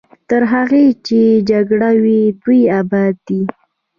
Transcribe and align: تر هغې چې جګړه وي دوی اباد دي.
تر 0.29 0.41
هغې 0.53 0.85
چې 1.07 1.19
جګړه 1.49 1.89
وي 2.03 2.21
دوی 2.41 2.61
اباد 2.79 3.13
دي. 3.27 3.41